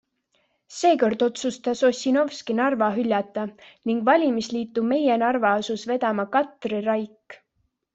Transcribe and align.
Seekord 0.77 1.25
otsustas 1.25 1.83
Ossinovski 1.91 2.57
Narva 2.61 2.89
hüljata, 2.97 3.45
ning 3.93 4.03
valimisliitu 4.11 4.89
Meie 4.93 5.23
Narva 5.27 5.57
asus 5.63 5.89
vedama 5.95 6.31
Katri 6.39 6.87
Raik. 6.93 7.43